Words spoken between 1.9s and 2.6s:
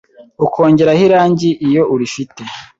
urifite